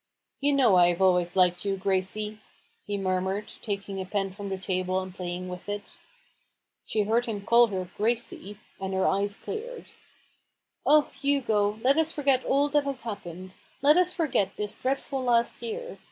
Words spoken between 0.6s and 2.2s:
I have always liked you, Grade,"